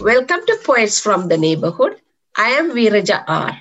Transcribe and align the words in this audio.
Welcome 0.00 0.40
to 0.46 0.58
Poets 0.62 1.00
from 1.00 1.28
the 1.28 1.38
Neighborhood. 1.38 1.98
I 2.36 2.50
am 2.50 2.72
Veeraja 2.72 3.24
R. 3.26 3.58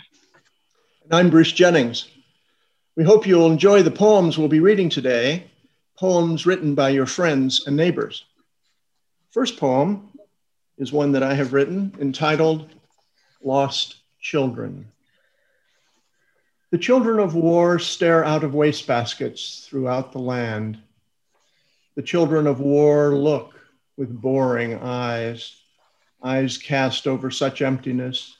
And 1.04 1.14
I'm 1.14 1.30
Bruce 1.30 1.54
Jennings. 1.54 2.10
We 2.98 3.06
hope 3.06 3.26
you'll 3.26 3.50
enjoy 3.50 3.84
the 3.84 3.92
poems 3.92 4.38
we'll 4.38 4.50
be 4.50 4.60
reading 4.60 4.90
today, 4.90 5.46
poems 5.98 6.46
written 6.46 6.76
by 6.76 6.90
your 6.90 7.06
friends 7.06 7.66
and 7.66 7.78
neighbors. 7.78 8.26
First 9.32 9.58
poem 9.58 10.10
is 10.78 10.92
one 10.92 11.14
that 11.14 11.24
I 11.24 11.34
have 11.36 11.54
written 11.54 11.96
entitled 12.02 12.70
Lost 13.42 13.96
Children. 14.20 14.92
The 16.72 16.78
children 16.78 17.20
of 17.20 17.34
war 17.34 17.80
stare 17.80 18.26
out 18.26 18.44
of 18.44 18.52
wastebaskets 18.52 19.66
throughout 19.66 20.12
the 20.12 20.20
land. 20.20 20.80
The 21.96 22.04
children 22.04 22.46
of 22.46 22.60
war 22.60 23.16
look 23.16 23.54
with 23.96 24.10
boring 24.22 24.76
eyes, 24.76 25.62
eyes 26.26 26.58
cast 26.58 27.06
over 27.06 27.30
such 27.30 27.62
emptiness, 27.62 28.36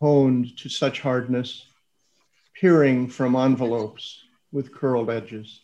honed 0.00 0.56
to 0.56 0.68
such 0.68 1.00
hardness, 1.00 1.66
peering 2.58 3.06
from 3.06 3.36
envelopes 3.36 4.22
with 4.50 4.74
curled 4.74 5.10
edges. 5.10 5.60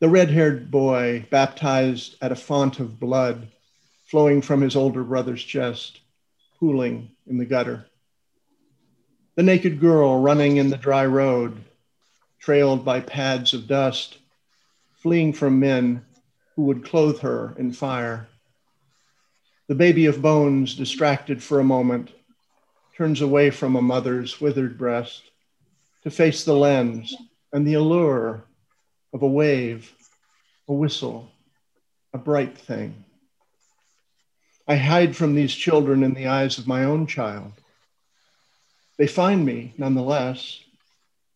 The 0.00 0.08
red 0.08 0.30
haired 0.30 0.70
boy, 0.70 1.26
baptized 1.30 2.16
at 2.22 2.32
a 2.32 2.36
font 2.36 2.80
of 2.80 2.98
blood 2.98 3.48
flowing 4.06 4.42
from 4.42 4.62
his 4.62 4.76
older 4.76 5.04
brother's 5.04 5.44
chest, 5.44 6.00
pooling 6.58 7.10
in 7.26 7.38
the 7.38 7.44
gutter. 7.44 7.86
The 9.36 9.42
naked 9.42 9.78
girl 9.78 10.20
running 10.20 10.56
in 10.56 10.70
the 10.70 10.76
dry 10.76 11.06
road, 11.06 11.64
trailed 12.38 12.84
by 12.84 13.00
pads 13.00 13.54
of 13.54 13.66
dust, 13.66 14.18
fleeing 14.94 15.32
from 15.32 15.60
men 15.60 16.04
who 16.56 16.62
would 16.62 16.84
clothe 16.84 17.20
her 17.20 17.54
in 17.58 17.72
fire. 17.72 18.28
The 19.72 19.78
baby 19.78 20.04
of 20.04 20.20
bones, 20.20 20.74
distracted 20.74 21.42
for 21.42 21.58
a 21.58 21.64
moment, 21.64 22.10
turns 22.94 23.22
away 23.22 23.48
from 23.48 23.74
a 23.74 23.80
mother's 23.80 24.38
withered 24.38 24.76
breast 24.76 25.22
to 26.02 26.10
face 26.10 26.44
the 26.44 26.52
lens 26.52 27.16
and 27.54 27.66
the 27.66 27.72
allure 27.72 28.44
of 29.14 29.22
a 29.22 29.26
wave, 29.26 29.90
a 30.68 30.74
whistle, 30.74 31.30
a 32.12 32.18
bright 32.18 32.58
thing. 32.58 33.02
I 34.68 34.76
hide 34.76 35.16
from 35.16 35.34
these 35.34 35.54
children 35.54 36.02
in 36.02 36.12
the 36.12 36.26
eyes 36.26 36.58
of 36.58 36.66
my 36.68 36.84
own 36.84 37.06
child. 37.06 37.52
They 38.98 39.06
find 39.06 39.42
me 39.42 39.72
nonetheless. 39.78 40.60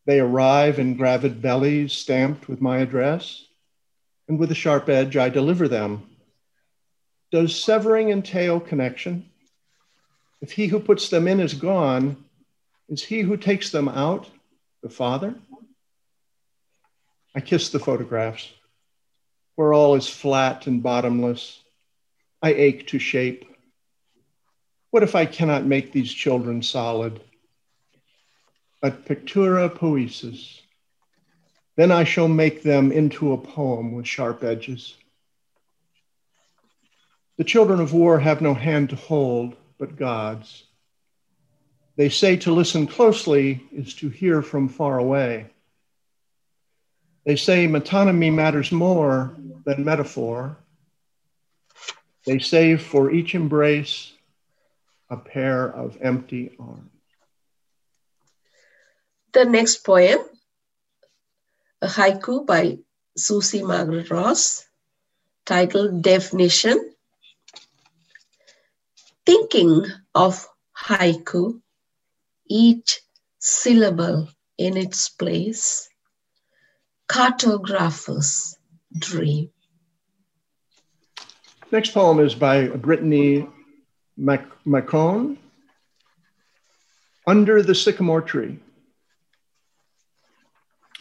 They 0.05 0.21
arrive 0.21 0.79
in 0.79 0.99
gravid 0.99 1.41
bellies 1.41 1.95
stamped 1.95 2.51
with 2.51 2.61
my 2.61 2.81
address 2.81 3.47
and 4.29 4.39
with 4.39 4.51
a 4.51 4.55
sharp 4.55 4.91
edge, 4.91 5.17
I 5.17 5.31
deliver 5.31 5.69
them. 5.69 6.16
Does 7.37 7.63
severing 7.63 8.09
entail 8.09 8.59
connection? 8.61 9.29
If 10.41 10.53
he 10.53 10.69
who 10.69 10.81
puts 10.81 11.11
them 11.11 11.29
in 11.29 11.39
is 11.39 11.53
gone, 11.53 12.25
is 12.89 13.05
he 13.05 13.21
who 13.21 13.37
takes 13.37 13.69
them 13.69 13.91
out 13.91 14.27
the 14.83 14.89
Father? 14.89 15.35
I 17.35 17.41
kiss 17.41 17.69
the 17.69 17.79
photographs, 17.79 18.51
where 19.55 19.75
all 19.75 19.97
is 19.97 20.09
flat 20.09 20.67
and 20.67 20.83
bottomless. 20.83 21.61
I 22.41 22.55
ache 22.55 22.87
to 22.87 22.99
shape. 22.99 23.45
What 24.91 25.03
if 25.03 25.15
I 25.15 25.27
cannot 25.27 25.67
make 25.67 25.93
these 25.93 26.11
children 26.11 26.63
solid? 26.63 27.21
Ut 28.83 29.05
pictura 29.05 29.69
poesis, 29.69 30.63
then 31.77 31.93
I 31.93 32.05
shall 32.05 32.29
make 32.29 32.63
them 32.63 32.91
into 32.93 33.35
a 33.35 33.37
poem 33.37 33.93
with 33.93 34.07
sharp 34.07 34.43
edges. 34.43 34.95
The 37.37 37.45
children 37.45 37.81
of 37.81 37.93
war 37.93 38.19
have 38.19 38.41
no 38.41 38.55
hand 38.55 38.91
to 38.91 38.97
hold 38.97 39.57
but 39.79 39.97
God's. 39.97 40.65
They 41.97 42.09
say 42.09 42.37
to 42.39 42.53
listen 42.53 42.87
closely 42.87 43.63
is 43.73 43.95
to 43.95 44.09
hear 44.09 44.43
from 44.43 44.69
far 44.69 44.99
away. 44.99 45.47
They 47.25 47.37
say 47.37 47.67
metonymy 47.67 48.33
matters 48.33 48.71
more 48.71 49.37
than 49.65 49.85
metaphor. 49.85 50.57
They 52.25 52.39
save 52.39 52.83
for 52.83 53.11
each 53.11 53.35
embrace 53.35 54.13
a 55.11 55.17
pair 55.17 55.69
of 55.69 55.99
empty 56.01 56.57
arms. 56.59 56.91
The 59.33 59.45
next 59.45 59.85
poem 59.85 60.21
a 61.83 61.87
haiku 61.87 62.47
by 62.47 62.79
Susie 63.17 63.63
Margaret 63.63 64.11
Ross 64.11 64.67
titled 65.45 66.03
Definition. 66.03 66.96
Thinking 69.27 69.85
of 70.15 70.47
haiku, 70.87 71.61
each 72.49 73.01
syllable 73.41 74.29
in 74.57 74.77
its 74.77 75.09
place, 75.09 75.89
cartographer's 77.09 78.57
dream. 78.97 79.51
Next 81.73 81.91
poem 81.93 82.21
is 82.21 82.37
by 82.37 82.69
Brittany 82.69 83.49
McCone, 84.19 85.37
Under 87.27 87.63
the 87.63 87.75
Sycamore 87.75 88.23
Tree. 88.23 88.61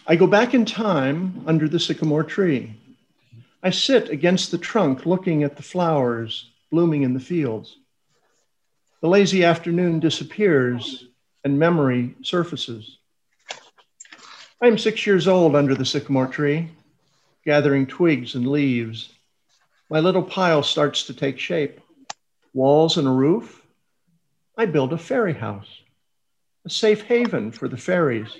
I 0.08 0.16
go 0.16 0.28
back 0.28 0.53
in 0.53 0.66
time 0.66 1.44
under 1.47 1.68
the 1.68 1.80
sycamore 1.80 2.24
tree. 2.24 2.75
I 3.64 3.72
sit 3.72 4.09
against 4.09 4.52
the 4.52 4.58
trunk 4.58 5.06
looking 5.06 5.44
at 5.44 5.56
the 5.56 5.64
flowers 5.64 6.52
blooming 6.72 7.02
in 7.03 7.14
the 7.14 7.19
fields. 7.19 7.78
The 9.06 9.12
lazy 9.12 9.44
afternoon 9.44 10.00
disappears 10.00 11.06
and 11.44 11.60
memory 11.60 12.16
surfaces. 12.24 12.98
I 14.60 14.66
am 14.66 14.80
six 14.80 15.06
years 15.06 15.28
old 15.28 15.56
under 15.56 15.76
the 15.76 15.86
sycamore 15.86 16.26
tree, 16.26 16.72
gathering 17.46 17.86
twigs 17.86 18.34
and 18.34 18.48
leaves. 18.48 19.14
My 19.92 20.00
little 20.00 20.24
pile 20.24 20.64
starts 20.64 21.04
to 21.04 21.14
take 21.14 21.38
shape. 21.38 21.82
Walls 22.52 22.98
and 22.98 23.08
a 23.08 23.12
roof. 23.12 23.64
I 24.58 24.66
build 24.66 24.92
a 24.92 24.98
fairy 24.98 25.36
house, 25.36 25.70
a 26.66 26.72
safe 26.72 27.04
haven 27.04 27.52
for 27.52 27.68
the 27.68 27.78
fairies 27.78 28.36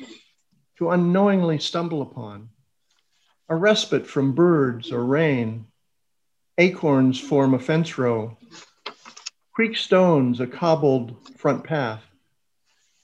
to 0.80 0.90
unknowingly 0.90 1.60
stumble 1.60 2.02
upon, 2.02 2.50
a 3.50 3.56
respite 3.56 4.08
from 4.08 4.34
birds 4.34 4.92
or 4.92 5.06
rain. 5.06 5.68
Acorns 6.58 7.20
form 7.20 7.54
a 7.54 7.60
fence 7.60 8.00
row, 8.00 8.36
creek 9.56 9.78
stones 9.78 10.42
a 10.42 10.48
cobbled 10.48 11.16
front 11.38 11.64
path, 11.64 12.04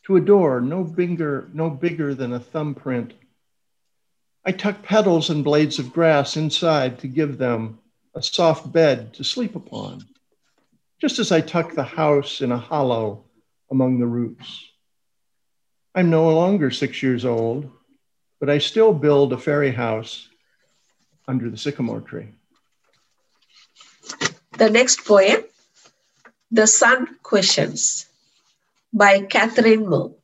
to 0.04 0.18
a 0.18 0.22
door 0.22 0.60
no 0.60 0.84
bigger, 0.84 1.50
no 1.54 1.70
bigger 1.70 2.14
than 2.14 2.34
a 2.34 2.40
thumbprint. 2.40 3.14
I 4.46 4.52
tuck 4.52 4.84
petals 4.84 5.30
and 5.30 5.46
blades 5.46 5.80
of 5.80 5.94
grass 5.94 6.36
inside 6.36 7.00
to 7.00 7.08
give 7.08 7.38
them 7.38 7.80
a 8.14 8.22
soft 8.22 8.70
bed 8.70 9.14
to 9.14 9.24
sleep 9.24 9.56
upon, 9.56 10.06
just 11.00 11.20
as 11.20 11.32
I 11.32 11.40
tuck 11.40 11.74
the 11.74 11.84
house 11.84 12.42
in 12.42 12.52
a 12.52 12.58
hollow 12.58 13.24
among 13.70 14.00
the 14.00 14.08
roots. 14.08 14.66
I'm 15.96 16.10
no 16.10 16.30
longer 16.36 16.70
six 16.70 17.02
years 17.02 17.24
old, 17.24 17.72
but 18.42 18.50
I 18.50 18.58
still 18.58 18.94
build 18.94 19.32
a 19.32 19.38
fairy 19.38 19.72
house 19.72 20.28
under 21.30 21.50
the 21.50 21.58
sycamore 21.58 22.02
tree. 22.02 22.28
The 24.58 24.70
next 24.70 25.06
poem, 25.06 25.44
The 26.54 26.68
Sun 26.68 27.20
Questions 27.24 28.08
by 28.94 29.22
Catherine 29.22 29.90
Moore. 29.90 30.16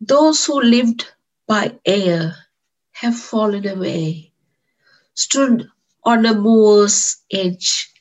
Those 0.00 0.46
who 0.46 0.62
lived 0.62 1.06
by 1.46 1.78
air 1.84 2.34
have 2.92 3.18
fallen 3.18 3.68
away, 3.68 4.32
stood 5.12 5.68
on 6.02 6.24
a 6.24 6.34
moor's 6.34 7.18
edge, 7.30 7.92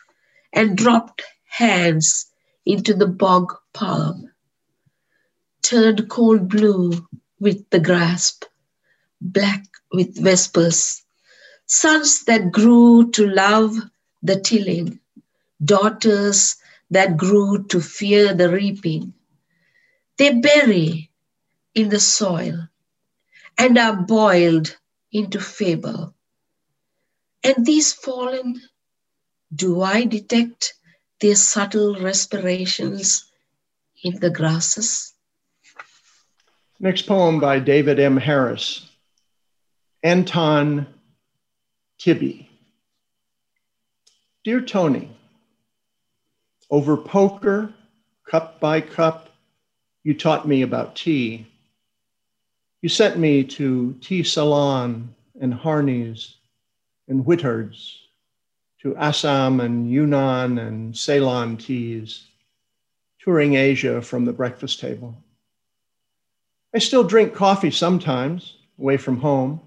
and 0.54 0.78
dropped 0.78 1.22
hands 1.50 2.28
into 2.66 2.94
the 2.94 3.08
bog 3.08 3.54
palm 3.74 4.32
turned 5.62 6.10
cold 6.10 6.48
blue 6.48 6.94
with 7.42 7.70
the 7.72 7.80
grasp, 7.82 8.46
black 9.20 9.66
with 9.92 10.24
vespers, 10.24 11.04
sons 11.66 12.24
that 12.24 12.54
grew 12.54 13.12
to 13.12 13.28
love 13.28 13.76
the 14.24 14.40
tilling, 14.40 15.01
daughters 15.64 16.58
that 16.90 17.18
grew 17.18 17.66
to 17.68 17.80
fear 17.80 18.34
the 18.34 18.50
reaping. 18.50 19.14
They 20.18 20.40
bury 20.40 21.12
in 21.74 21.90
the 21.90 22.00
soil 22.00 22.68
and 23.58 23.78
are 23.78 23.96
boiled 23.96 24.76
into 25.12 25.40
fable. 25.40 26.14
And 27.44 27.66
these 27.66 27.94
fallen, 27.94 28.62
do 29.54 29.82
I 29.82 30.06
detect 30.06 30.74
their 31.20 31.36
subtle 31.36 31.96
respirations 31.96 33.32
in 34.04 34.20
the 34.20 34.30
grasses? 34.30 35.14
Next 36.80 37.04
poem 37.04 37.40
by 37.40 37.60
David 37.60 38.00
M. 38.00 38.18
Harris 38.18 38.88
Anton 40.04 40.88
Tibby. 42.00 42.50
Dear 44.44 44.62
Tony, 44.62 45.16
Over 46.72 46.96
poker, 46.96 47.74
cup 48.26 48.62
by 48.62 48.80
cup, 48.80 49.30
you 50.04 50.14
taught 50.14 50.48
me 50.48 50.62
about 50.62 50.96
tea. 50.96 51.46
You 52.82 52.88
sent 52.88 53.20
me 53.20 53.44
to 53.44 53.94
tea 54.00 54.24
salon 54.24 55.14
and 55.42 55.54
Harney's 55.54 56.38
and 57.10 57.26
Whittard's, 57.26 58.00
to 58.82 58.96
Assam 58.96 59.60
and 59.60 59.92
Yunnan 59.92 60.58
and 60.60 60.98
Ceylon 60.98 61.58
teas, 61.58 62.24
touring 63.20 63.56
Asia 63.56 64.02
from 64.02 64.24
the 64.24 64.34
breakfast 64.34 64.80
table. 64.80 65.14
I 66.74 66.80
still 66.80 67.04
drink 67.04 67.34
coffee 67.34 67.70
sometimes, 67.70 68.56
away 68.80 68.96
from 68.96 69.18
home, 69.18 69.60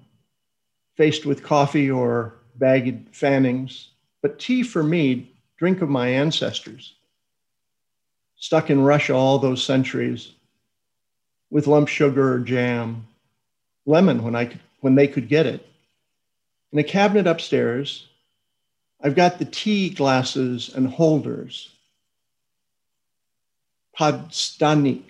faced 0.97 1.27
with 1.27 1.43
coffee 1.43 1.91
or 1.91 2.37
bagged 2.57 3.15
fannings, 3.15 3.91
but 4.23 4.39
tea 4.39 4.63
for 4.63 4.83
me, 4.83 5.34
drink 5.59 5.83
of 5.83 5.89
my 5.89 6.09
ancestors. 6.09 6.95
Stuck 8.37 8.71
in 8.71 8.83
Russia 8.83 9.15
all 9.15 9.39
those 9.39 9.63
centuries, 9.63 10.33
with 11.51 11.67
lump 11.67 11.89
sugar 11.89 12.35
or 12.35 12.39
jam, 12.41 13.07
lemon 13.87 14.23
when, 14.23 14.35
I 14.35 14.47
could, 14.47 14.61
when 14.81 14.95
they 14.95 15.07
could 15.07 15.29
get 15.29 15.47
it. 15.47 15.67
In 16.73 16.79
a 16.79 16.85
cabinet 16.85 17.27
upstairs, 17.27 18.07
I've 19.03 19.15
got 19.15 19.39
the 19.39 19.45
tea 19.45 19.91
glasses 19.91 20.71
and 20.75 20.89
holders. 20.89 21.71
Podstanik, 23.97 25.05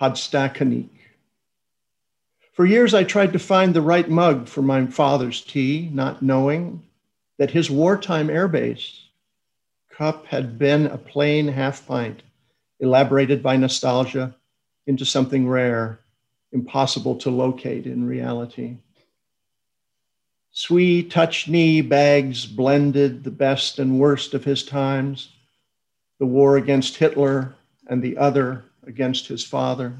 Podstakanik. 0.00 0.90
For 2.52 2.64
years, 2.64 2.94
I 2.94 3.04
tried 3.04 3.32
to 3.32 3.38
find 3.38 3.74
the 3.74 3.82
right 3.82 4.08
mug 4.08 4.48
for 4.48 4.62
my 4.62 4.86
father's 4.86 5.40
tea, 5.40 5.90
not 5.92 6.22
knowing 6.22 6.84
that 7.38 7.50
his 7.50 7.70
wartime 7.70 8.28
airbase 8.28 9.07
cup 9.98 10.26
had 10.26 10.56
been 10.56 10.86
a 10.86 10.96
plain 10.96 11.48
half 11.48 11.84
pint, 11.84 12.22
elaborated 12.78 13.42
by 13.42 13.56
nostalgia 13.56 14.32
into 14.86 15.04
something 15.04 15.48
rare, 15.48 15.98
impossible 16.52 17.16
to 17.16 17.28
locate 17.28 17.84
in 17.84 18.06
reality. 18.06 18.76
Swee-Touch-Nee 20.52 21.80
bags 21.80 22.46
blended 22.46 23.24
the 23.24 23.32
best 23.32 23.80
and 23.80 23.98
worst 23.98 24.34
of 24.34 24.44
his 24.44 24.62
times, 24.62 25.30
the 26.20 26.26
war 26.26 26.56
against 26.56 26.96
Hitler 26.96 27.56
and 27.88 28.00
the 28.00 28.16
other 28.18 28.64
against 28.86 29.26
his 29.26 29.42
father. 29.42 29.92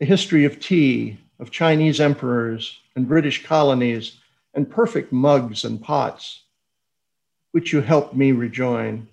The 0.00 0.06
history 0.06 0.44
of 0.44 0.58
tea, 0.58 1.18
of 1.38 1.52
Chinese 1.52 2.00
emperors 2.00 2.80
and 2.96 3.06
British 3.06 3.44
colonies, 3.44 4.16
and 4.54 4.68
perfect 4.68 5.12
mugs 5.12 5.64
and 5.64 5.80
pots, 5.80 6.42
which 7.52 7.72
you 7.72 7.80
helped 7.80 8.14
me 8.14 8.32
rejoin. 8.32 9.08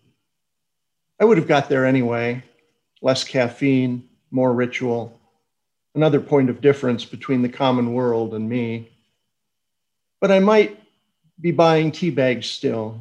I 1.20 1.26
would 1.26 1.38
have 1.38 1.48
got 1.48 1.70
there 1.70 1.86
anyway 1.86 2.44
less 3.02 3.24
caffeine, 3.24 4.08
more 4.32 4.54
ritual, 4.54 5.20
another 5.96 6.20
point 6.20 6.50
of 6.50 6.62
difference 6.62 7.06
between 7.06 7.42
the 7.42 7.50
common 7.50 7.94
world 7.94 8.34
and 8.34 8.50
me. 8.50 8.90
But 10.20 10.32
I 10.32 10.40
might 10.40 10.80
be 11.40 11.52
buying 11.52 11.92
tea 11.92 12.10
bags 12.10 12.48
still, 12.48 13.00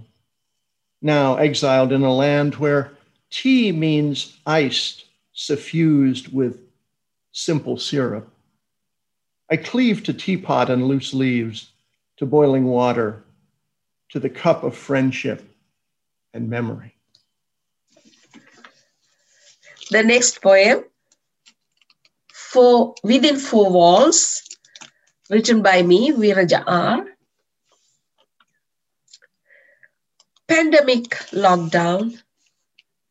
now 1.00 1.36
exiled 1.36 1.92
in 1.92 2.02
a 2.02 2.12
land 2.12 2.56
where 2.56 2.92
tea 3.30 3.72
means 3.72 4.36
iced, 4.46 5.06
suffused 5.32 6.32
with 6.32 6.60
simple 7.32 7.78
syrup. 7.78 8.28
I 9.50 9.56
cleave 9.56 10.02
to 10.04 10.12
teapot 10.12 10.70
and 10.70 10.88
loose 10.88 11.14
leaves, 11.14 11.70
to 12.16 12.26
boiling 12.26 12.64
water, 12.64 13.22
to 14.10 14.20
the 14.20 14.30
cup 14.30 14.62
of 14.62 14.76
friendship 14.76 15.42
and 16.32 16.48
memory. 16.48 16.94
The 19.90 20.02
next 20.02 20.42
poem 20.42 20.84
four, 22.56 22.94
within 23.02 23.36
four 23.36 23.70
walls, 23.70 24.42
written 25.28 25.62
by 25.62 25.82
me, 25.82 26.10
Viraja 26.10 26.62
R. 26.66 27.04
Pandemic 30.48 31.10
lockdown, 31.32 32.16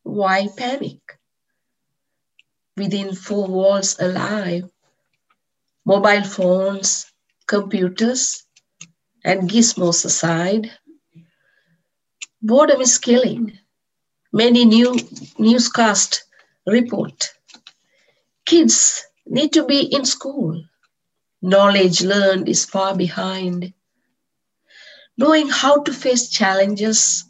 why 0.02 0.48
panic? 0.56 1.18
Within 2.76 3.14
four 3.14 3.46
walls 3.46 3.96
alive, 4.00 4.68
mobile 5.84 6.24
phones, 6.24 7.06
computers, 7.46 8.44
and 9.24 9.48
gizmos 9.48 10.04
aside, 10.04 10.70
boredom 12.46 12.80
is 12.80 12.98
killing. 12.98 13.58
Many 14.32 14.64
new 14.64 14.96
newscast 15.38 16.24
report. 16.66 17.32
Kids 18.44 19.04
need 19.26 19.52
to 19.54 19.64
be 19.64 19.80
in 19.80 20.04
school. 20.04 20.62
Knowledge 21.42 22.02
learned 22.02 22.48
is 22.48 22.64
far 22.64 22.96
behind. 22.96 23.72
Knowing 25.18 25.48
how 25.48 25.82
to 25.82 25.92
face 25.92 26.28
challenges, 26.30 27.24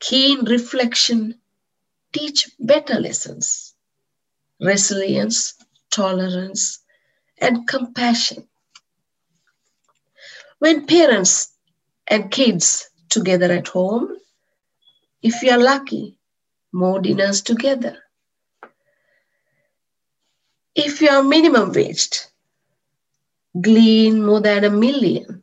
keen 0.00 0.44
reflection, 0.46 1.38
teach 2.12 2.50
better 2.58 2.98
lessons. 3.00 3.74
Resilience, 4.60 5.54
tolerance, 5.90 6.80
and 7.38 7.68
compassion. 7.68 8.48
When 10.58 10.86
parents 10.86 11.52
and 12.08 12.30
kids 12.30 12.88
together 13.10 13.52
at 13.52 13.68
home, 13.68 14.16
if 15.24 15.42
you 15.42 15.50
are 15.50 15.58
lucky, 15.58 16.18
more 16.70 17.00
dinners 17.00 17.40
together. 17.40 17.96
If 20.74 21.00
you 21.00 21.08
are 21.08 21.22
minimum 21.22 21.72
waged, 21.72 22.26
glean 23.58 24.22
more 24.22 24.42
than 24.42 24.64
a 24.64 24.70
million 24.70 25.42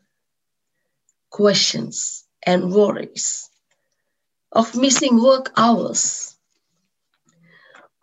questions 1.31 2.27
and 2.45 2.71
worries 2.71 3.49
of 4.51 4.75
missing 4.75 5.19
work 5.19 5.51
hours, 5.57 6.37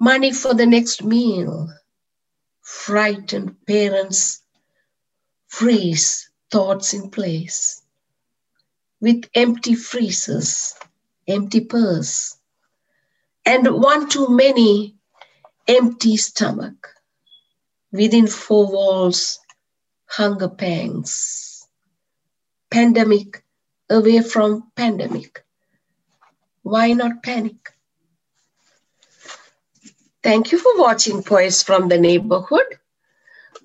money 0.00 0.32
for 0.32 0.54
the 0.54 0.66
next 0.66 1.04
meal, 1.04 1.72
frightened 2.60 3.54
parents 3.66 4.42
freeze 5.46 6.28
thoughts 6.50 6.92
in 6.92 7.08
place 7.10 7.82
with 9.00 9.30
empty 9.34 9.76
freezers, 9.76 10.74
empty 11.28 11.60
purse, 11.60 12.36
and 13.44 13.68
one 13.68 14.08
too 14.08 14.28
many 14.28 14.96
empty 15.68 16.16
stomach 16.16 16.88
within 17.92 18.26
four 18.26 18.72
walls, 18.72 19.38
hunger 20.06 20.48
pangs, 20.48 21.66
pandemic, 22.70 23.44
away 23.90 24.20
from 24.20 24.70
pandemic. 24.74 25.44
Why 26.62 26.92
not 26.92 27.22
panic? 27.22 27.72
Thank 30.22 30.52
you 30.52 30.58
for 30.58 30.78
watching 30.78 31.22
Poets 31.22 31.62
from 31.62 31.88
the 31.88 31.98
Neighborhood. 31.98 32.78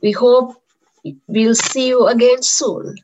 We 0.02 0.12
hope 0.12 0.62
we'll 1.28 1.56
see 1.56 1.88
you 1.88 2.08
again 2.08 2.44
soon. 2.44 2.96